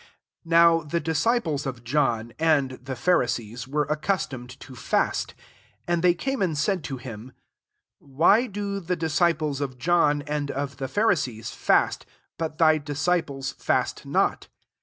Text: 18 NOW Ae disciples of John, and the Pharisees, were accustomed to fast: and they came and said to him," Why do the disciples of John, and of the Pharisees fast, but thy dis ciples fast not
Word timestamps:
18 0.45 0.49
NOW 0.49 0.87
Ae 0.91 0.99
disciples 0.99 1.67
of 1.67 1.83
John, 1.83 2.33
and 2.39 2.71
the 2.83 2.95
Pharisees, 2.95 3.67
were 3.67 3.83
accustomed 3.83 4.49
to 4.61 4.75
fast: 4.75 5.35
and 5.87 6.01
they 6.01 6.15
came 6.15 6.41
and 6.41 6.57
said 6.57 6.83
to 6.85 6.97
him," 6.97 7.33
Why 7.99 8.47
do 8.47 8.79
the 8.79 8.95
disciples 8.95 9.61
of 9.61 9.77
John, 9.77 10.23
and 10.23 10.49
of 10.49 10.77
the 10.77 10.87
Pharisees 10.87 11.51
fast, 11.51 12.07
but 12.39 12.57
thy 12.57 12.79
dis 12.79 13.05
ciples 13.05 13.53
fast 13.61 14.03
not 14.07 14.47